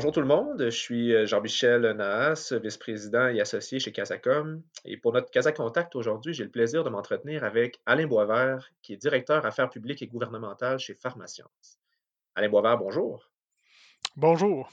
Bonjour 0.00 0.12
tout 0.12 0.20
le 0.22 0.26
monde, 0.26 0.56
je 0.58 0.70
suis 0.70 1.14
euh, 1.14 1.26
Jean-Michel 1.26 1.82
Nahas, 1.82 2.54
vice-président 2.62 3.28
et 3.28 3.38
associé 3.38 3.80
chez 3.80 3.92
Casacom. 3.92 4.62
Et 4.86 4.96
pour 4.96 5.12
notre 5.12 5.30
Casa 5.30 5.52
Contact 5.52 5.94
aujourd'hui, 5.94 6.32
j'ai 6.32 6.44
le 6.44 6.50
plaisir 6.50 6.84
de 6.84 6.88
m'entretenir 6.88 7.44
avec 7.44 7.82
Alain 7.84 8.06
Boisvert, 8.06 8.70
qui 8.80 8.94
est 8.94 8.96
directeur 8.96 9.44
affaires 9.44 9.68
publiques 9.68 10.00
et 10.00 10.06
gouvernementales 10.06 10.78
chez 10.78 10.94
Pharmascience. 10.94 11.78
Alain 12.34 12.48
Boisvert, 12.48 12.78
bonjour. 12.78 13.28
Bonjour. 14.16 14.70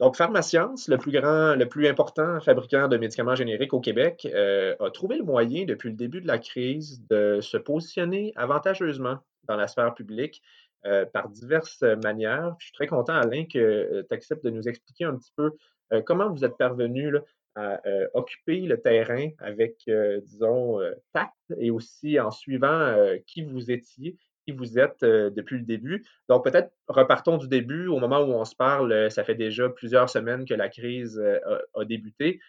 Donc, 0.00 0.16
Pharmascience, 0.16 0.88
le 0.88 0.98
plus 0.98 1.12
grand, 1.12 1.54
le 1.54 1.68
plus 1.68 1.86
important 1.86 2.40
fabricant 2.40 2.88
de 2.88 2.96
médicaments 2.96 3.36
génériques 3.36 3.72
au 3.72 3.80
Québec, 3.80 4.26
euh, 4.34 4.74
a 4.80 4.90
trouvé 4.90 5.16
le 5.16 5.22
moyen 5.22 5.64
depuis 5.64 5.90
le 5.90 5.94
début 5.94 6.20
de 6.20 6.26
la 6.26 6.40
crise 6.40 7.06
de 7.08 7.38
se 7.40 7.56
positionner 7.56 8.32
avantageusement 8.34 9.18
dans 9.44 9.54
la 9.54 9.68
sphère 9.68 9.94
publique 9.94 10.42
euh, 10.86 11.04
par 11.04 11.28
diverses 11.28 11.82
manières. 12.02 12.56
je 12.58 12.64
suis 12.66 12.72
très 12.72 12.86
content, 12.86 13.12
Alain, 13.12 13.44
que 13.44 13.58
euh, 13.58 14.02
tu 14.08 14.14
acceptes 14.14 14.42
de 14.42 14.48
nous 14.48 14.66
expliquer 14.66 15.04
un 15.04 15.14
petit 15.14 15.32
peu 15.36 15.52
euh, 15.92 16.00
comment 16.00 16.30
vous 16.30 16.42
êtes 16.42 16.56
parvenu 16.56 17.14
à 17.54 17.80
occuper 18.14 18.60
le 18.60 18.80
terrain 18.80 19.28
avec, 19.40 19.90
disons, 20.22 20.78
tact 21.12 21.34
et 21.58 21.70
aussi 21.72 22.18
en 22.18 22.30
suivant 22.30 22.94
qui 23.26 23.42
vous 23.42 23.72
étiez, 23.72 24.16
qui 24.46 24.52
vous 24.52 24.78
êtes 24.78 25.04
depuis 25.04 25.58
le 25.58 25.64
début. 25.64 26.06
Donc, 26.28 26.44
peut-être 26.44 26.72
repartons 26.86 27.36
du 27.38 27.48
début. 27.48 27.88
Au 27.88 27.98
moment 27.98 28.20
où 28.20 28.32
on 28.32 28.44
se 28.44 28.54
parle, 28.54 29.10
ça 29.10 29.24
fait 29.24 29.34
déjà 29.34 29.68
plusieurs 29.68 30.08
semaines 30.08 30.46
que 30.46 30.54
la 30.54 30.68
crise 30.68 31.20
a, 31.20 31.84
débuté. 31.84 32.40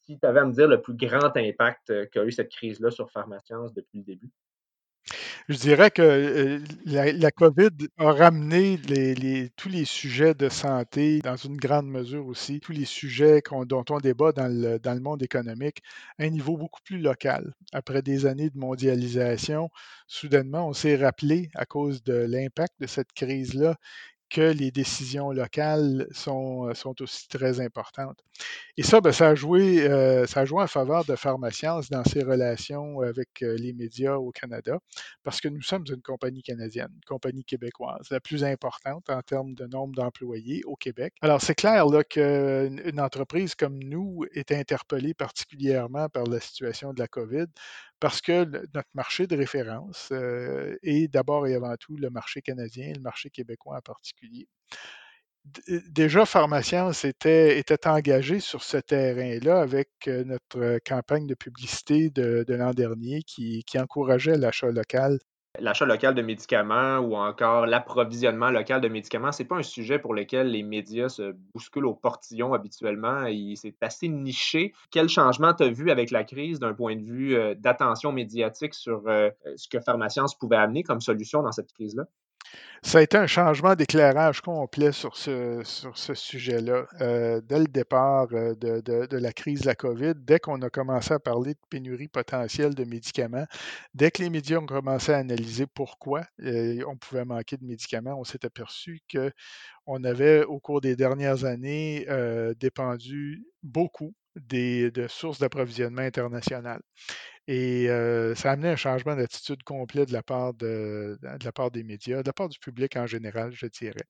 Si 0.00 0.18
tu 0.18 0.26
avais 0.26 0.40
à 0.40 0.44
me 0.44 0.52
dire 0.52 0.66
le 0.66 0.82
plus 0.82 0.94
grand 0.94 1.34
impact 1.36 2.10
qu'a 2.10 2.24
eu 2.24 2.32
cette 2.32 2.50
crise-là 2.50 2.90
sur 2.90 3.10
Pharmascience 3.12 3.72
depuis 3.72 3.98
le 3.98 4.04
début? 4.04 4.30
Je 5.48 5.56
dirais 5.56 5.90
que 5.90 6.62
la, 6.84 7.30
COVID 7.30 7.70
a 7.98 8.12
ramené 8.12 8.78
tous 9.56 9.68
les 9.68 9.84
sujets 9.84 10.34
de 10.34 10.48
santé, 10.48 11.20
dans 11.20 11.36
une 11.36 11.56
grande 11.56 11.88
mesure 11.88 12.26
aussi, 12.26 12.60
tous 12.60 12.72
les 12.72 12.84
sujets 12.84 13.42
dont 13.66 13.84
on 13.90 13.98
débat 13.98 14.32
dans 14.32 14.48
le 14.48 15.00
monde 15.00 15.22
économique, 15.22 15.82
à 16.18 16.24
un 16.24 16.30
niveau 16.30 16.56
beaucoup 16.56 16.80
plus 16.84 16.98
local. 16.98 17.54
Après 17.72 18.02
des 18.02 18.26
années 18.26 18.50
de 18.50 18.58
mondialisation, 18.58 19.70
soudainement, 20.06 20.68
on 20.68 20.72
s'est 20.72 20.96
rappelé, 20.96 21.50
à 21.54 21.66
cause 21.66 22.02
de 22.02 22.14
l'impact 22.14 22.74
de 22.80 22.86
cette 22.86 23.12
crise-là, 23.12 23.76
que 24.32 24.40
les 24.40 24.70
décisions 24.70 25.30
locales 25.30 26.08
sont, 26.10 26.68
euh, 26.68 26.74
sont 26.74 27.00
aussi 27.02 27.28
très 27.28 27.60
importantes. 27.60 28.18
Et 28.78 28.82
ça, 28.82 29.02
ben, 29.02 29.12
ça, 29.12 29.28
a 29.28 29.34
joué, 29.34 29.86
euh, 29.86 30.26
ça 30.26 30.40
a 30.40 30.44
joué 30.46 30.62
en 30.62 30.66
faveur 30.66 31.04
de 31.04 31.14
Pharmascience 31.16 31.90
dans 31.90 32.02
ses 32.02 32.22
relations 32.22 33.00
avec 33.00 33.28
euh, 33.42 33.54
les 33.58 33.74
médias 33.74 34.14
au 34.14 34.30
Canada, 34.30 34.78
parce 35.22 35.42
que 35.42 35.48
nous 35.48 35.60
sommes 35.60 35.84
une 35.86 36.00
compagnie 36.00 36.42
canadienne, 36.42 36.88
une 36.94 37.04
compagnie 37.06 37.44
québécoise, 37.44 38.08
la 38.10 38.20
plus 38.20 38.42
importante 38.42 39.10
en 39.10 39.20
termes 39.20 39.54
de 39.54 39.66
nombre 39.66 39.94
d'employés 39.94 40.62
au 40.64 40.76
Québec. 40.76 41.12
Alors, 41.20 41.42
c'est 41.42 41.54
clair 41.54 41.84
qu'une 42.08 43.00
entreprise 43.00 43.54
comme 43.54 43.78
nous 43.78 44.24
est 44.32 44.50
interpellée 44.50 45.12
particulièrement 45.12 46.08
par 46.08 46.24
la 46.24 46.40
situation 46.40 46.94
de 46.94 47.00
la 47.00 47.06
COVID, 47.06 47.46
parce 48.02 48.20
que 48.20 48.44
notre 48.74 48.88
marché 48.94 49.28
de 49.28 49.36
référence 49.36 50.08
euh, 50.10 50.76
est 50.82 51.06
d'abord 51.06 51.46
et 51.46 51.54
avant 51.54 51.76
tout 51.78 51.96
le 51.96 52.10
marché 52.10 52.42
canadien, 52.42 52.92
le 52.96 53.00
marché 53.00 53.30
québécois 53.30 53.76
en 53.76 53.80
particulier. 53.80 54.48
déjà, 55.88 56.26
Pharmascience 56.26 57.04
était, 57.04 57.60
était 57.60 57.86
engagé 57.86 58.40
sur 58.40 58.64
ce 58.64 58.76
terrain-là 58.78 59.60
avec 59.60 59.88
euh, 60.08 60.24
notre 60.24 60.80
campagne 60.84 61.28
de 61.28 61.36
publicité 61.36 62.10
de, 62.10 62.44
l'an 62.48 62.72
dernier 62.72 63.22
qui 63.22 63.64
encourageait 63.76 64.36
l'achat 64.36 64.72
local 64.72 65.20
l'achat 65.58 65.84
local 65.84 66.14
de 66.14 66.22
médicaments 66.22 66.98
ou 66.98 67.14
encore 67.16 67.66
l'approvisionnement 67.66 68.50
local 68.50 68.80
de 68.80 68.88
médicaments, 68.88 69.32
c'est 69.32 69.44
pas 69.44 69.56
un 69.56 69.62
sujet 69.62 69.98
pour 69.98 70.14
lequel 70.14 70.50
les 70.50 70.62
médias 70.62 71.08
se 71.08 71.34
bousculent 71.54 71.86
au 71.86 71.94
portillon 71.94 72.54
habituellement. 72.54 73.26
C'est 73.54 73.82
assez 73.82 74.08
niché. 74.08 74.72
Quel 74.90 75.08
changement 75.08 75.52
tu 75.54 75.64
as 75.64 75.68
vu 75.68 75.90
avec 75.90 76.10
la 76.10 76.24
crise 76.24 76.58
d'un 76.58 76.74
point 76.74 76.96
de 76.96 77.02
vue 77.02 77.36
euh, 77.36 77.54
d'attention 77.54 78.12
médiatique 78.12 78.74
sur 78.74 79.02
euh, 79.06 79.30
ce 79.56 79.68
que 79.68 79.80
Pharmascience 79.80 80.38
pouvait 80.38 80.56
amener 80.56 80.82
comme 80.82 81.00
solution 81.00 81.42
dans 81.42 81.52
cette 81.52 81.72
crise-là? 81.72 82.04
Ça 82.84 82.98
a 82.98 83.02
été 83.02 83.16
un 83.16 83.28
changement 83.28 83.76
d'éclairage 83.76 84.40
complet 84.40 84.90
sur 84.90 85.16
ce, 85.16 85.62
sujet-là. 86.14 86.86
Euh, 87.00 87.40
dès 87.40 87.60
le 87.60 87.66
départ 87.66 88.26
euh, 88.32 88.56
de, 88.56 88.80
de, 88.80 89.16
la 89.16 89.32
crise 89.32 89.60
de 89.60 89.66
la 89.66 89.76
COVID, 89.76 90.14
dès 90.16 90.40
qu'on 90.40 90.60
a 90.62 90.68
commencé 90.68 91.14
à 91.14 91.20
parler 91.20 91.54
de 91.54 91.60
pénurie 91.70 92.08
potentielle 92.08 92.74
de 92.74 92.84
médicaments, 92.84 93.46
dès 93.94 94.10
que 94.10 94.22
les 94.22 94.30
médias 94.30 94.58
ont 94.58 94.66
commencé 94.66 95.12
à 95.12 95.18
analyser 95.18 95.66
pourquoi 95.66 96.24
euh, 96.40 96.82
on 96.88 96.96
pouvait 96.96 97.24
manquer 97.24 97.56
de 97.56 97.64
médicaments, 97.64 98.18
on 98.18 98.24
s'est 98.24 98.44
aperçu 98.44 99.00
qu'on 99.12 100.02
avait, 100.02 100.42
au 100.44 100.58
cours 100.58 100.80
des 100.80 100.96
dernières 100.96 101.44
années, 101.44 102.06
dépendu 102.58 103.46
beaucoup 103.62 104.12
des, 104.36 104.90
de 104.90 105.06
sources 105.08 105.38
d'approvisionnement 105.38 106.02
internationales. 106.02 106.82
Et 107.48 107.86
ça 108.36 108.50
a 108.50 108.52
amené 108.52 108.68
un 108.68 108.76
changement 108.76 109.16
d'attitude 109.16 109.62
complet 109.64 110.06
de 110.06 110.12
la, 110.12 110.22
part 110.22 110.54
de, 110.54 111.18
la 111.22 111.52
part 111.52 111.70
des 111.72 111.82
médias, 111.82 112.22
de 112.22 112.28
la 112.28 112.32
part 112.32 112.48
du 112.48 112.58
public 112.58 112.96
en 112.96 113.06
général, 113.06 113.52
je 113.52 113.66
dirais. 113.66 114.06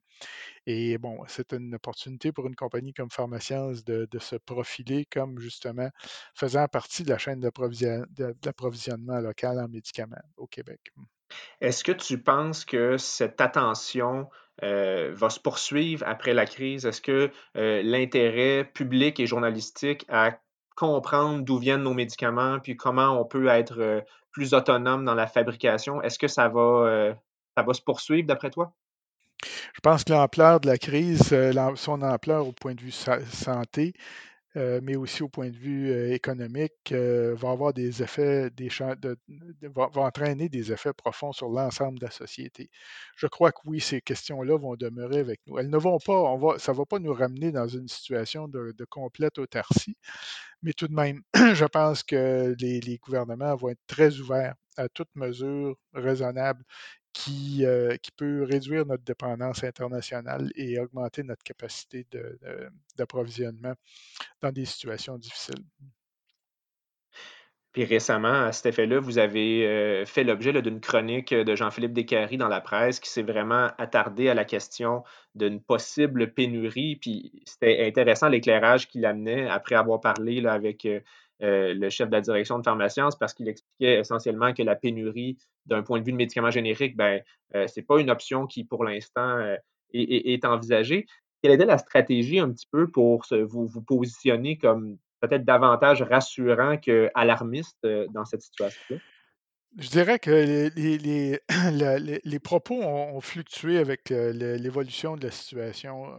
Et 0.67 0.99
bon, 0.99 1.19
c'est 1.29 1.53
une 1.53 1.75
opportunité 1.75 2.31
pour 2.31 2.47
une 2.47 2.55
compagnie 2.55 2.93
comme 2.93 3.11
Pharmascience 3.11 3.85
de, 3.85 4.07
se 4.19 4.37
profiler 4.37 5.07
comme 5.07 5.41
justement 5.41 5.89
faisant 6.35 6.67
partie 6.69 7.03
de 7.05 7.11
la 7.11 7.19
chaîne 7.19 7.41
d'approvisionnement 7.41 9.21
local 9.21 9.59
en 9.59 9.69
médicaments 9.69 10.17
au 10.37 10.47
Québec. 10.47 10.81
Est-ce 11.61 11.83
que 11.83 11.93
tu 11.93 12.23
penses 12.23 12.65
que 12.65 12.99
cette 12.99 13.41
attention 13.41 14.29
va 14.61 15.31
se 15.31 15.41
poursuivre 15.41 16.05
après 16.07 16.35
la 16.35 16.47
crise? 16.47 16.85
Est-ce 16.87 17.01
que 17.01 17.31
l'intérêt 17.55 18.65
public 18.65 19.19
et 19.21 19.27
journalistique 19.27 20.05
à 20.09 20.33
comprendre 20.77 21.45
d'où 21.45 21.59
viennent 21.59 21.83
nos 21.83 21.95
médicaments, 21.95 22.59
puis 22.61 22.77
comment 22.77 23.21
on 23.21 23.25
peut 23.25 23.49
être 23.49 23.81
euh, 23.81 24.01
plus 24.31 24.55
autonome 24.55 25.05
dans 25.05 25.15
la 25.15 25.27
fabrication? 25.27 26.03
Est-ce 26.03 26.19
que 26.19 26.29
ça 26.29 26.49
va, 26.49 26.61
euh, 26.61 27.15
ça 27.57 27.63
va 27.63 27.75
se 27.75 27.83
poursuivre 27.83 28.27
d'après 28.27 28.51
toi? 28.51 28.73
Je 29.43 29.81
pense 29.83 30.05
que 30.05 30.13
l'ampleur 30.13 30.61
de 30.61 30.69
la 30.69 30.79
crise, 30.79 31.33
euh, 31.33 31.53
son 31.75 32.03
ampleur 32.03 32.47
au 32.47 32.53
point 32.53 32.75
de 32.75 32.81
vue 32.81 32.93
santé, 32.93 33.93
euh, 34.57 34.81
mais 34.83 34.97
aussi 34.97 35.23
au 35.23 35.29
point 35.29 35.49
de 35.49 35.57
vue 35.57 35.91
euh, 35.91 36.13
économique, 36.13 36.93
euh, 36.93 37.35
va 37.35 37.51
avoir 37.51 37.73
des 37.73 38.03
effets, 38.03 38.51
des 38.51 38.69
de, 39.01 39.17
va, 39.63 39.89
entraîner 39.95 40.49
des 40.51 40.73
effets 40.73 40.93
profonds 40.93 41.33
sur 41.33 41.49
l'ensemble 41.49 41.99
de 41.99 42.05
la 42.05 42.11
société. 42.11 42.71
Je 43.17 43.27
crois 43.27 43.51
que 43.53 43.61
oui, 43.65 43.81
ces 43.81 44.03
questions-là 44.03 44.59
vont 44.59 44.77
demeurer 44.77 45.21
avec 45.21 45.41
nous. 45.47 45.59
Elles 45.59 45.71
ne 45.71 45.79
vont 45.79 45.99
pas, 45.99 46.13
on 46.13 46.37
va, 46.37 46.59
ça 46.59 46.73
ne 46.73 46.77
va 46.77 46.85
pas 46.85 46.99
nous 46.99 47.15
ramener 47.15 47.51
dans 47.51 47.67
une 47.67 47.89
situation 47.89 48.47
de, 48.47 48.75
complète 48.91 49.39
autarcie, 49.39 49.97
mais 50.63 50.73
tout 50.75 50.89
de 50.89 50.95
même, 50.95 51.23
je 51.35 51.65
pense 51.65 52.03
que 52.03 52.55
les, 52.59 52.81
les 52.81 52.99
gouvernements 52.99 53.57
vont 53.57 53.71
être 53.71 53.87
très 53.87 54.19
ouverts 54.19 54.55
à 54.77 54.89
toute 54.89 55.09
mesure 55.15 55.77
raisonnable 55.95 56.65
qui, 57.13 57.65
euh, 57.65 57.97
qui 57.97 58.11
peut 58.13 58.45
réduire 58.45 58.87
notre 58.87 59.05
dépendance 59.05 59.65
internationale 59.65 60.51
et 60.57 60.79
augmenter 60.79 61.23
notre 61.23 61.43
capacité 61.43 62.07
d'approvisionnement 62.97 63.75
dans 64.41 64.53
des 64.53 64.65
situations 64.65 65.19
difficiles. 65.19 65.65
Puis 67.73 67.87
récemment, 67.87 68.45
à 68.45 68.53
cet 68.53 68.67
effet-là, 68.67 69.01
vous 69.01 69.17
avez 69.17 69.67
euh, 69.67 70.05
fait 70.05 70.25
l'objet 70.25 70.53
d'une 70.61 70.81
chronique 70.81 71.33
de 71.33 71.57
Jean-Philippe 71.57 71.95
Descaries 71.95 72.37
dans 72.37 72.49
la 72.49 72.61
presse 72.61 73.01
qui 73.01 73.09
s'est 73.09 73.23
vraiment 73.23 73.71
attardé 73.79 74.29
à 74.29 74.35
la 74.35 74.45
question 74.45 75.05
d'une 75.35 75.59
possible 75.63 76.35
pénurie. 76.35 76.97
Puis 76.97 77.43
c'était 77.47 77.87
intéressant 77.87 78.29
l'éclairage 78.29 78.89
qu'il 78.89 79.07
amenait 79.07 79.49
après 79.49 79.75
avoir 79.75 80.01
parlé 80.01 80.45
avec 80.47 80.85
euh, 80.85 81.01
euh, 81.43 81.75
le 81.75 81.91
chef 81.91 82.09
de 82.09 82.13
la 82.13 82.21
direction 82.21 82.59
de 82.59 82.65
Pharmascience 82.65 83.17
parce 83.17 83.35
qu'il 83.35 83.49
expliquait 83.49 83.99
essentiellement 83.99 84.53
que 84.53 84.63
la 84.63 84.77
pénurie, 84.77 85.39
d'un 85.67 85.83
point 85.83 85.99
de 85.99 86.05
vue 86.05 86.13
de 86.13 86.17
médicaments 86.17 86.51
génériques, 86.51 86.97
ben, 86.97 87.21
euh, 87.55 87.67
ce 87.67 87.81
n'est 87.81 87.87
pas 87.87 87.99
une 88.01 88.11
option 88.11 88.47
qui, 88.47 88.65
pour 88.65 88.85
l'instant, 88.85 89.39
euh, 89.39 89.57
est, 89.93 90.45
envisagée. 90.45 91.07
Quelle 91.43 91.53
était 91.53 91.65
la 91.65 91.79
stratégie 91.79 92.39
un 92.39 92.51
petit 92.53 92.69
peu 92.71 92.89
pour 92.89 93.25
vous, 93.31 93.67
vous 93.67 93.83
positionner 93.83 94.57
comme 94.57 94.97
peut-être 95.21 95.45
davantage 95.45 96.03
rassurant 96.03 96.77
qu'alarmiste 96.77 97.85
dans 98.11 98.25
cette 98.25 98.43
situation-là? 98.43 99.01
Je 99.79 99.89
dirais 99.89 100.19
que 100.19 100.31
les, 100.31 100.71
les, 100.99 101.41
les, 102.25 102.39
propos 102.41 102.83
ont, 102.83 103.21
fluctué 103.21 103.79
avec 103.79 104.11
l'évolution 104.11 105.17
de 105.17 105.27
la 105.27 105.31
situation. 105.31 106.19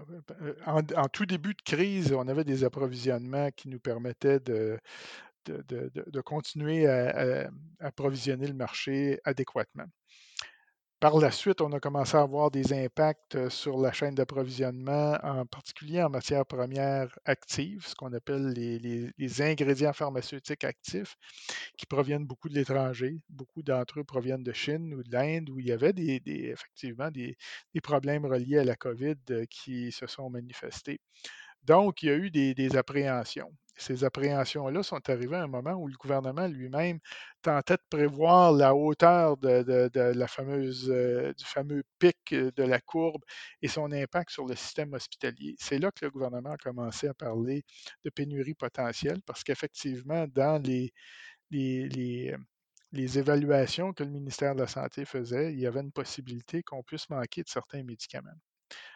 En, 0.65 1.07
tout 1.09 1.25
début 1.25 1.53
de 1.53 1.61
crise, 1.61 2.13
on 2.13 2.27
avait 2.27 2.43
des 2.43 2.63
approvisionnements 2.63 3.51
qui 3.51 3.69
nous 3.69 3.79
permettaient 3.79 4.39
de, 4.39 4.79
de, 5.45 6.21
continuer 6.21 6.87
à, 6.87 7.49
approvisionner 7.79 8.47
le 8.47 8.53
marché 8.53 9.19
adéquatement. 9.23 9.85
Par 11.03 11.17
la 11.19 11.31
suite, 11.31 11.59
on 11.59 11.73
a 11.73 11.81
commencé 11.81 12.15
à 12.15 12.21
avoir 12.21 12.49
des 12.49 12.71
impacts 12.71 13.35
euh, 13.35 13.49
sur 13.49 13.77
la 13.77 13.91
chaîne 13.91 14.15
d'approvisionnement, 14.15 15.17
en 15.21 15.45
particulier 15.45 16.01
en 16.01 16.09
matières 16.09 16.45
premières 16.45 17.13
actives, 17.25 17.85
ce 17.85 17.93
qu'on 17.93 18.13
appelle 18.13 18.53
les, 18.53 19.41
ingrédients 19.41 19.91
pharmaceutiques 19.91 20.63
actifs, 20.63 21.17
qui 21.77 21.85
proviennent 21.87 22.25
beaucoup 22.25 22.47
de 22.47 22.53
l'étranger. 22.53 23.19
Beaucoup 23.27 23.63
d'entre 23.63 23.99
eux 23.99 24.05
proviennent 24.05 24.43
de 24.43 24.53
Chine 24.53 24.93
ou 24.93 25.03
de 25.03 25.11
l'Inde, 25.11 25.49
où 25.49 25.59
il 25.59 25.65
y 25.65 25.73
avait 25.73 25.91
effectivement 25.97 27.11
des, 27.11 27.35
problèmes 27.83 28.25
reliés 28.25 28.59
à 28.59 28.63
la 28.63 28.77
COVID 28.77 29.15
euh, 29.31 29.45
qui 29.49 29.91
se 29.91 30.07
sont 30.07 30.29
manifestés. 30.29 31.01
Donc, 31.65 32.03
il 32.03 32.09
y 32.09 32.11
a 32.11 32.15
eu 32.15 32.31
des 32.31 32.75
appréhensions 32.77 33.51
ces 33.75 34.03
appréhensions-là 34.03 34.83
sont 34.83 35.09
arrivées 35.09 35.35
à 35.35 35.43
un 35.43 35.47
moment 35.47 35.73
où 35.73 35.87
le 35.87 35.95
gouvernement 35.95 36.47
lui-même 36.47 36.99
tentait 37.41 37.75
de 37.75 37.83
prévoir 37.89 38.51
la 38.51 38.75
hauteur 38.75 39.37
de, 39.37 39.89
la 39.95 40.27
fameuse, 40.27 40.89
euh, 40.89 41.33
du 41.33 41.45
fameux 41.45 41.83
pic 41.99 42.17
euh, 42.33 42.51
de 42.55 42.63
la 42.63 42.79
courbe 42.79 43.23
et 43.61 43.67
son 43.67 43.91
impact 43.91 44.29
sur 44.31 44.45
le 44.45 44.55
système 44.55 44.93
hospitalier. 44.93 45.55
C'est 45.59 45.79
là 45.79 45.91
que 45.91 46.05
le 46.05 46.11
gouvernement 46.11 46.51
a 46.51 46.57
commencé 46.57 47.07
à 47.07 47.13
parler 47.13 47.63
de 48.05 48.09
pénurie 48.09 48.53
potentielle 48.53 49.21
parce 49.25 49.43
qu'effectivement, 49.43 50.27
dans 50.27 50.61
les, 50.61 50.93
euh, 51.53 52.37
les 52.91 53.19
évaluations 53.19 53.93
que 53.93 54.03
le 54.03 54.11
ministère 54.11 54.55
de 54.55 54.61
la 54.61 54.67
Santé 54.67 55.05
faisait, 55.05 55.51
il 55.53 55.59
y 55.59 55.67
avait 55.67 55.81
une 55.81 55.91
possibilité 55.91 56.63
qu'on 56.63 56.83
puisse 56.83 57.09
manquer 57.09 57.43
de 57.43 57.49
certains 57.49 57.83
médicaments. 57.83 58.37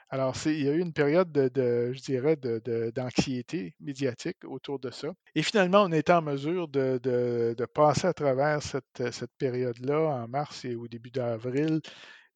Alors, 0.10 0.36
il 0.46 0.64
y 0.64 0.70
a 0.70 0.74
eu 0.74 0.80
une 0.80 0.94
période 0.94 1.32
de, 1.32 1.92
je 1.94 2.02
dirais, 2.02 2.38
d'anxiété 2.38 3.76
médiatique 3.82 4.38
autour 4.46 4.80
de 4.80 4.90
ça. 4.90 5.10
Et 5.36 5.44
finalement, 5.44 5.84
on 5.84 5.92
était 5.92 6.14
en 6.14 6.22
mesure 6.22 6.70
de, 6.70 7.56
passer 7.74 8.08
à 8.08 8.14
travers 8.14 8.64
cette, 8.64 9.12
cette 9.12 9.36
période-là 9.38 10.00
en 10.00 10.28
mars 10.28 10.64
et 10.64 10.76
au 10.76 10.88
début 10.88 11.12
d'avril, 11.12 11.82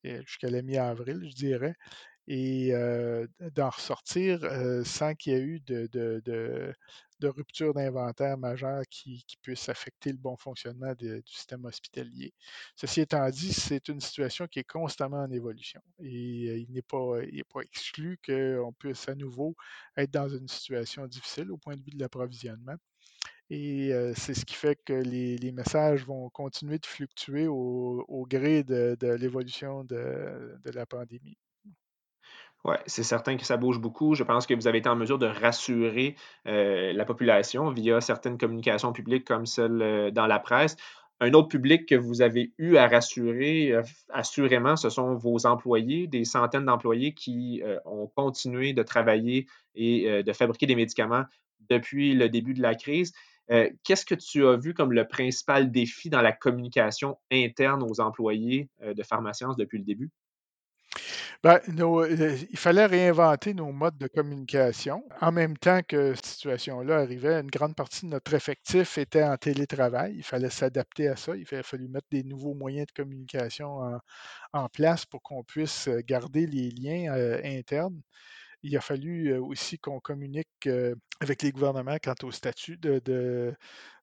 jusqu'à 0.03 0.49
la 0.49 0.61
mi-avril, 0.61 1.21
je 1.29 1.35
dirais, 1.35 1.75
et 2.27 2.73
d'en 3.55 3.69
ressortir 3.69 4.39
sans 4.83 5.15
qu'il 5.15 5.33
y 5.33 5.35
ait 5.37 5.41
eu 5.41 5.59
de, 5.61 6.73
de, 7.21 7.27
rupture 7.27 7.73
d'inventaire 7.73 8.37
majeure 8.37 8.83
qui, 8.89 9.23
puisse 9.41 9.69
affecter 9.69 10.11
le 10.11 10.17
bon 10.17 10.35
fonctionnement 10.37 10.93
du 10.95 11.21
système 11.25 11.65
hospitalier. 11.65 12.33
Ceci 12.75 13.01
étant 13.01 13.29
dit, 13.29 13.53
c'est 13.53 13.87
une 13.87 14.01
situation 14.01 14.47
qui 14.47 14.59
est 14.59 14.69
constamment 14.69 15.23
en 15.23 15.31
évolution 15.31 15.81
et 15.99 16.57
il 16.57 16.71
n'est 16.71 16.81
pas, 16.81 17.21
exclu 17.61 18.19
qu'on 18.25 18.73
puisse 18.73 19.07
à 19.07 19.15
nouveau 19.15 19.55
être 19.97 20.11
dans 20.11 20.29
une 20.29 20.47
situation 20.47 21.07
difficile 21.07 21.51
au 21.51 21.57
point 21.57 21.75
de 21.75 21.81
vue 21.81 21.91
de 21.91 21.99
l'approvisionnement. 21.99 22.75
Et 23.53 23.91
c'est 24.15 24.33
ce 24.33 24.45
qui 24.45 24.55
fait 24.55 24.79
que 24.85 24.93
les, 24.93 25.51
messages 25.51 26.05
vont 26.05 26.29
continuer 26.29 26.79
de 26.79 26.85
fluctuer 26.85 27.47
au, 27.47 28.25
gré 28.29 28.63
de, 28.63 28.95
l'évolution 29.15 29.83
de, 29.83 30.57
la 30.73 30.85
pandémie. 30.85 31.37
Oui, 32.63 32.75
c'est 32.85 33.03
certain 33.03 33.37
que 33.37 33.45
ça 33.45 33.57
bouge 33.57 33.79
beaucoup. 33.79 34.13
Je 34.13 34.23
pense 34.23 34.45
que 34.45 34.53
vous 34.53 34.67
avez 34.67 34.77
été 34.79 34.89
en 34.89 34.95
mesure 34.95 35.17
de 35.17 35.25
rassurer 35.25 36.15
euh, 36.47 36.93
la 36.93 37.05
population 37.05 37.71
via 37.71 38.01
certaines 38.01 38.37
communications 38.37 38.93
publiques 38.93 39.25
comme 39.25 39.47
celle 39.47 39.81
euh, 39.81 40.11
dans 40.11 40.27
la 40.27 40.37
presse. 40.37 40.75
Un 41.19 41.33
autre 41.33 41.47
public 41.47 41.87
que 41.87 41.95
vous 41.95 42.21
avez 42.21 42.51
eu 42.59 42.77
à 42.77 42.87
rassurer, 42.87 43.71
euh, 43.71 43.81
assurément, 44.09 44.75
ce 44.75 44.89
sont 44.89 45.15
vos 45.15 45.47
employés, 45.47 46.05
des 46.05 46.23
centaines 46.23 46.65
d'employés 46.65 47.13
qui 47.13 47.63
ont 47.85 48.07
continué 48.15 48.73
de 48.73 48.83
travailler 48.83 49.47
et 49.75 50.23
de 50.23 50.33
fabriquer 50.33 50.65
des 50.65 50.75
médicaments 50.75 51.23
depuis 51.69 52.15
le 52.15 52.27
début 52.27 52.55
de 52.55 52.61
la 52.61 52.73
crise. 52.73 53.13
Qu'est-ce 53.83 54.05
que 54.05 54.15
tu 54.15 54.47
as 54.47 54.55
vu 54.55 54.73
comme 54.73 54.93
le 54.93 55.07
principal 55.07 55.71
défi 55.71 56.09
dans 56.09 56.21
la 56.21 56.31
communication 56.31 57.19
interne 57.31 57.83
aux 57.83 58.01
employés 58.01 58.69
de 58.83 59.03
Pharmacience 59.03 59.57
depuis 59.57 59.77
le 59.77 59.83
début? 59.83 60.09
Ben, 61.43 61.59
euh, 61.79 62.37
il 62.51 62.57
fallait 62.57 62.85
réinventer 62.85 63.55
nos 63.55 63.71
modes 63.71 63.97
de 63.97 64.05
communication. 64.07 65.03
En 65.21 65.31
même 65.31 65.57
temps 65.57 65.81
que 65.87 66.13
cette 66.13 66.25
situation-là 66.27 66.97
arrivait, 66.99 67.39
une 67.39 67.49
grande 67.49 67.75
partie 67.75 68.05
de 68.05 68.11
notre 68.11 68.35
effectif 68.35 68.99
était 68.99 69.23
en 69.23 69.37
télétravail. 69.37 70.13
Il 70.17 70.23
fallait 70.23 70.51
s'adapter 70.51 71.07
à 71.07 71.15
ça. 71.15 71.35
Il 71.35 71.47
fallu 71.63 71.87
mettre 71.87 72.07
des 72.11 72.23
nouveaux 72.23 72.53
moyens 72.53 72.85
de 72.87 72.91
communication 72.91 73.99
en, 74.53 74.69
place 74.69 75.05
pour 75.07 75.23
qu'on 75.23 75.43
puisse 75.43 75.87
euh, 75.87 76.01
garder 76.05 76.45
les 76.45 76.69
liens 76.69 77.11
euh, 77.15 77.41
internes. 77.43 78.01
Il 78.63 78.75
a 78.77 78.81
fallu 78.81 79.33
aussi 79.37 79.79
qu'on 79.79 79.99
communique 79.99 80.69
avec 81.19 81.41
les 81.41 81.51
gouvernements 81.51 81.97
quant 82.03 82.15
au 82.23 82.31
statut 82.31 82.77
de, 82.77 83.01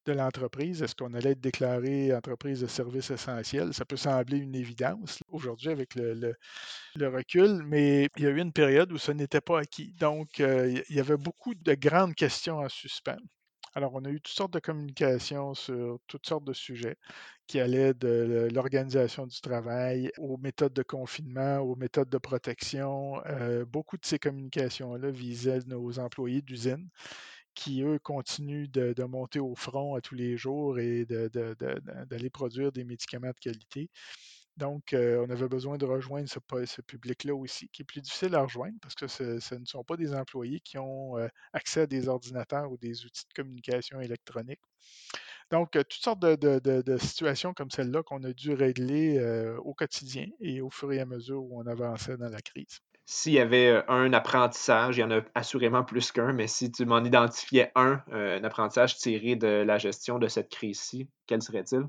de 0.08 0.12
l'entreprise. 0.12 0.82
Est-ce 0.82 0.94
qu'on 0.94 1.14
allait 1.14 1.32
être 1.32 1.40
déclaré 1.40 2.14
entreprise 2.14 2.60
de 2.60 2.66
services 2.66 3.10
essentiels? 3.10 3.72
Ça 3.75 3.84
peut 3.84 3.96
sembler 3.96 4.38
une 4.38 4.55
évidence 4.55 5.20
aujourd'hui 5.28 5.69
avec 5.69 5.94
le, 5.94 6.34
recul, 7.00 7.62
mais 7.64 8.08
il 8.16 8.25
y 8.25 8.26
a 8.26 8.31
eu 8.31 8.40
une 8.40 8.52
période 8.52 8.93
où 8.93 8.99
ce 8.99 9.12
n'était 9.12 9.40
pas 9.40 9.60
acquis. 9.60 9.93
Donc, 10.00 10.38
il 10.38 10.82
y 10.88 11.00
avait 11.00 11.16
beaucoup 11.16 11.54
de 11.54 11.75
grandes 11.75 12.14
questions 12.14 12.58
en 12.58 12.69
suspens. 12.69 13.16
Alors, 13.75 13.94
on 13.94 14.05
a 14.05 14.11
eu 14.11 14.20
toutes 14.20 14.35
sortes 14.35 14.53
de 14.53 14.59
communications 14.61 15.55
sur 15.55 15.99
toutes 16.06 16.26
sortes 16.26 16.44
de 16.44 16.53
sujets 16.53 16.97
qui 17.47 17.61
allaient 17.61 17.94
de 17.94 18.49
l'organisation 18.53 19.26
du 19.26 19.41
travail 19.41 20.11
aux 20.19 20.37
méthodes 20.38 20.73
de 20.73 20.82
confinement, 20.82 21.59
aux 21.59 21.76
méthodes 21.76 22.11
de 22.11 22.19
protection. 22.19 23.23
Euh, 23.26 23.65
beaucoup 23.65 23.97
de 23.97 24.05
ces 24.06 24.19
communications-là 24.19 25.11
visaient 25.11 25.61
nos 25.67 25.99
employés 25.99 26.43
d'usine 26.43 26.88
qui, 27.55 27.82
eux, 27.82 27.99
continuent 27.99 28.69
de, 28.70 29.05
monter 29.05 29.41
au 29.41 29.55
front 29.56 29.97
à 29.97 30.00
tous 30.00 30.14
les 30.14 30.37
jours 30.37 30.79
et 30.79 31.06
d'aller 31.06 32.31
produire 32.31 32.71
des 32.73 32.85
médicaments 32.85 33.31
de 33.31 33.41
qualité. 33.41 33.91
Donc, 34.58 34.93
euh, 34.93 35.25
on 35.25 35.31
avait 35.31 35.49
besoin 35.49 35.78
de 35.78 35.87
rejoindre 35.87 36.28
ce, 36.28 36.81
public-là 36.81 37.32
aussi, 37.32 37.69
qui 37.69 37.82
est 37.82 37.84
plus 37.84 38.00
difficile 38.00 38.34
à 38.34 38.43
rejoindre 38.43 38.75
parce 38.82 38.96
que 38.96 39.06
ce, 39.06 39.55
ne 39.55 39.64
sont 39.64 39.84
pas 39.84 39.96
des 39.96 40.12
employés 40.12 40.58
qui 40.58 40.78
ont 40.78 41.16
euh, 41.16 41.28
accès 41.52 41.82
à 41.82 41.87
des 41.87 42.08
ordinateurs 42.08 42.70
ou 42.72 42.76
des 42.76 43.05
outils 43.05 43.25
de 43.28 43.34
communication 43.34 44.00
électronique. 44.00 44.58
Donc, 45.52 45.76
euh, 45.76 45.84
toutes 45.84 46.02
sortes 46.02 46.19
de, 46.19 46.96
situations 46.99 47.55
comme 47.55 47.70
celle-là 47.70 48.02
qu'on 48.02 48.25
a 48.25 48.32
dû 48.32 48.52
régler 48.52 49.20
au 49.62 49.75
quotidien 49.75 50.26
et 50.40 50.61
au 50.61 50.70
fur 50.70 50.93
et 50.93 50.99
à 50.99 51.06
mesure 51.06 51.44
où 51.44 51.61
on 51.61 51.66
avançait 51.66 52.16
dans 52.16 52.28
la 52.28 52.40
crise 52.40 52.81
s'il 53.11 53.32
y 53.32 53.38
avait 53.38 53.82
un 53.88 54.12
apprentissage, 54.12 54.99
il 54.99 55.00
y 55.00 55.02
en 55.02 55.11
a 55.11 55.23
assurément 55.35 55.83
plus 55.83 56.12
qu'un, 56.12 56.35
mais 56.35 56.47
si 56.47 56.71
tu 56.71 56.85
m'en 56.85 57.02
identifiais 57.02 57.73
un, 57.75 58.02
un 58.12 58.44
apprentissage 58.44 58.99
tiré 58.99 59.35
de 59.35 59.47
la 59.47 59.78
gestion 59.78 60.18
de 60.18 60.28
cette 60.28 60.50
crise-ci, 60.50 61.09
quel 61.26 61.40
serait-il? 61.40 61.85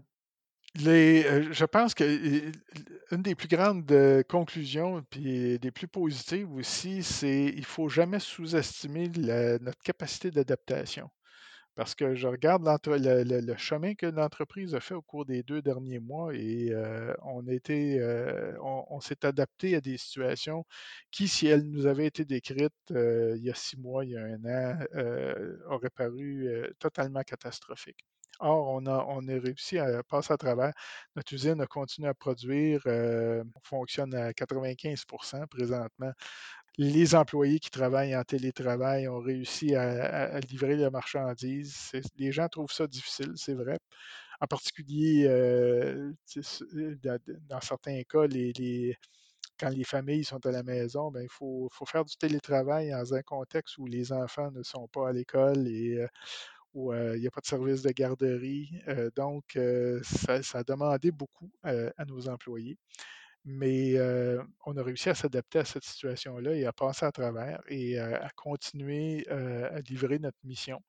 Euh, 0.78 1.52
je 1.52 1.66
pense 1.66 1.94
que 1.96 2.04
une 3.12 3.22
des 3.24 3.36
plus 3.36 3.48
grandes 3.48 4.24
conclusions, 4.30 5.04
puis 5.10 5.60
des 5.60 5.72
plus 5.72 5.88
positives 5.88 6.52
aussi, 6.54 7.04
c'est 7.04 7.54
ne 7.56 7.62
faut 7.64 7.90
jamais 7.90 8.20
sous-estimer 8.20 9.10
notre 9.62 9.82
capacité 9.82 10.32
d'adaptation. 10.32 11.10
Parce 11.80 11.96
que 11.96 12.14
je 12.14 12.28
regarde 12.28 12.68
le, 12.88 13.56
chemin 13.56 13.96
que 13.96 14.06
l'entreprise 14.06 14.76
a 14.76 14.82
fait 14.82 14.96
au 14.96 15.02
cours 15.02 15.26
des 15.26 15.44
deux 15.44 15.62
derniers 15.62 16.00
mois 16.00 16.36
et 16.36 16.72
euh, 16.72 17.14
on, 17.24 17.42
euh, 17.48 18.54
on, 18.62 19.00
s'est 19.00 19.26
adapté 19.26 19.76
à 19.76 19.82
des 19.82 19.98
situations 19.98 20.66
qui, 21.10 21.30
si 21.30 21.48
elles 21.48 21.64
nous 21.64 21.86
avaient 21.86 22.08
été 22.08 22.26
décrites 22.26 22.74
euh, 22.92 23.34
il 23.38 23.44
y 23.46 23.50
a 23.50 23.56
six 23.56 23.78
mois, 23.78 24.04
il 24.04 24.12
y 24.12 24.18
a 24.18 24.24
un 24.24 24.44
an, 24.44 24.78
auraient 25.70 25.90
paru 25.90 26.50
totalement 26.80 27.22
catastrophiques. 27.24 28.06
Or, 28.39 28.69
on 28.69 28.86
a, 28.86 29.05
on 29.10 29.27
a 29.27 29.39
réussi 29.39 29.79
à 29.79 30.01
passer 30.03 30.34
à 30.34 30.38
travers. 30.38 30.72
Notre 31.15 31.34
usine 31.34 31.60
a 31.62 31.67
continué 31.67 32.08
à 32.08 32.13
produire, 32.13 32.81
on 32.86 33.62
fonctionne 33.63 34.13
à 34.15 34.31
95% 34.31 35.48
présentement 35.48 36.12
les 36.79 37.13
employés 37.13 37.60
qui 37.60 37.69
travaillent 37.69 38.15
en 38.15 38.24
télétravail 38.24 39.10
ont 39.10 39.19
réussi 39.19 39.75
à, 39.75 40.39
livrer 40.39 40.77
la 40.77 40.89
marchandise. 40.89 41.91
Les 42.17 42.31
gens 42.31 42.48
trouvent 42.48 42.72
ça 42.72 42.88
difficile, 42.88 43.34
c'est 43.36 43.53
vrai. 43.53 43.79
En 44.39 44.48
particulier, 44.48 45.25
euh, 45.27 46.13
dans, 47.03 47.62
certains 47.62 48.01
cas, 48.03 48.25
quand 49.60 49.69
les 49.69 49.84
familles 49.84 50.24
sont 50.24 50.46
à 50.46 50.51
la 50.51 50.63
maison, 50.63 51.12
ben, 51.12 51.22
il 51.22 51.29
faut, 51.29 51.69
faire 51.86 52.05
du 52.05 52.15
télétravail 52.15 52.91
dans 52.91 53.13
un 53.13 53.22
contexte 53.24 53.77
où 53.77 53.86
les 53.86 54.13
enfants 54.13 54.50
ne 54.51 54.63
sont 54.63 54.88
pas 54.88 55.10
à 55.10 55.12
l'école 55.12 55.67
et 55.67 55.98
euh, 55.98 56.08
où 56.74 56.94
il 56.94 57.20
n'y 57.20 57.28
a 57.28 57.32
pas 57.32 57.42
de 57.42 57.48
service 57.48 57.82
de 57.82 57.92
garderie. 57.92 58.70
donc, 59.16 59.58
ça, 60.04 60.60
a 60.60 60.64
demandé 60.64 61.12
beaucoup 61.12 61.52
à 61.64 62.06
nos 62.06 62.28
employés. 62.28 62.78
Mais 63.46 63.96
on 64.66 64.78
a 64.78 64.84
réussi 64.84 65.10
à 65.10 65.16
s'adapter 65.16 65.60
à 65.60 65.66
cette 65.66 65.84
situation-là 65.84 66.54
et 66.56 66.66
à 66.66 66.74
passer 66.74 67.06
à 67.06 67.12
travers 67.12 67.62
et 67.68 67.98
à 68.00 68.30
continuer 68.36 69.28
à 69.30 69.80
livrer 69.82 70.20
notre 70.20 70.40
mission. 70.44 70.82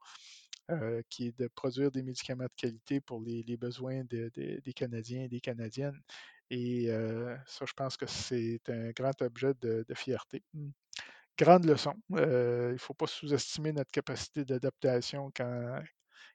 qui 1.09 1.29
est 1.29 1.39
de 1.39 1.49
produire 1.49 1.91
des 1.91 2.03
médicaments 2.03 2.45
de 2.45 2.55
qualité 2.57 3.01
pour 3.01 3.21
les, 3.21 3.57
besoins 3.57 4.05
des 4.05 4.73
Canadiens 4.75 5.25
et 5.25 5.29
des 5.29 5.41
Canadiennes. 5.41 6.01
Et 6.51 6.89
ça, 7.47 7.65
je 7.65 7.73
pense 7.73 7.97
que 7.97 8.07
c'est 8.07 8.61
un 8.69 8.91
grand 8.91 9.23
objet 9.23 9.55
de, 9.61 9.85
fierté. 9.95 10.43
Grande 11.41 11.65
leçon. 11.65 11.95
il 12.11 12.17
ne 12.17 12.77
faut 12.77 12.93
pas 12.93 13.07
sous-estimer 13.07 13.73
notre 13.73 13.91
capacité 13.91 14.45
d'adaptation 14.45 15.31
quand, 15.35 15.79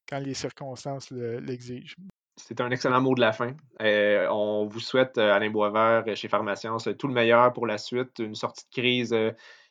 quand 0.10 0.18
les 0.18 0.34
circonstances 0.34 1.12
l'exigent. 1.12 1.96
C'est 2.38 2.60
un 2.60 2.72
excellent 2.72 3.02
mot 3.02 3.14
de 3.14 3.22
la 3.22 3.32
fin. 3.32 3.56
on 3.80 4.66
vous 4.66 4.80
souhaite, 4.80 5.20
Alain 5.20 5.52
Boisvert, 5.52 6.04
chez 6.16 6.28
Pharmacience, 6.28 6.90
tout 6.98 7.08
le 7.08 7.14
meilleur 7.14 7.54
pour 7.54 7.68
la 7.68 7.78
suite, 7.78 8.18
une 8.18 8.34
sortie 8.34 8.66
de 8.66 8.82
crise 8.82 9.16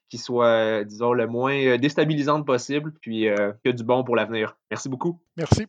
qui 0.08 0.18
soit, 0.18 0.84
disons, 0.84 1.12
le 1.12 1.26
moins 1.26 1.78
déstabilisante 1.78 2.46
possible, 2.46 2.92
puis 3.00 3.26
que 3.64 3.70
du 3.70 3.82
bon 3.82 4.04
pour 4.04 4.14
l'avenir. 4.14 4.56
Merci 4.70 4.88
beaucoup. 4.88 5.20
Merci. 5.36 5.66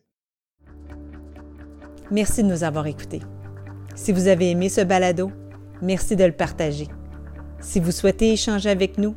Merci 2.12 2.44
de 2.44 2.48
nous 2.48 2.62
avoir 2.62 2.86
écoutés. 2.86 3.20
Si 3.96 4.12
vous 4.12 4.28
avez 4.28 4.52
aimé 4.52 4.68
ce 4.68 4.82
balado, 4.82 5.32
merci 5.82 6.14
de 6.14 6.24
le 6.24 6.32
partager. 6.32 6.86
Si 7.58 7.80
vous 7.80 7.90
souhaitez 7.90 8.32
échanger 8.32 8.70
avec 8.70 8.96
nous, 8.96 9.16